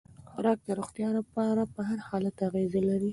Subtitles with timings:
[0.29, 1.57] خوراک د روغتیا پر
[2.07, 3.09] حالت اغېز لري.